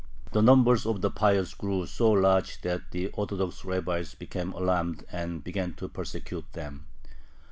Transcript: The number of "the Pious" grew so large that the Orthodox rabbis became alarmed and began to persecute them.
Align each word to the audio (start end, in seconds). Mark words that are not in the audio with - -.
The 0.31 0.41
number 0.41 0.73
of 0.87 1.01
"the 1.01 1.11
Pious" 1.11 1.53
grew 1.53 1.85
so 1.85 2.09
large 2.09 2.61
that 2.61 2.89
the 2.89 3.09
Orthodox 3.09 3.63
rabbis 3.63 4.15
became 4.15 4.51
alarmed 4.51 5.05
and 5.11 5.43
began 5.43 5.75
to 5.75 5.87
persecute 5.89 6.53
them. 6.53 6.87